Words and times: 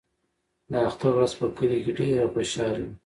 د 0.71 0.73
اختر 0.87 1.11
ورځ 1.15 1.31
په 1.39 1.45
کلي 1.57 1.77
کې 1.83 1.91
ډېره 1.97 2.25
خوشحاله 2.33 2.79
وي. 2.83 2.93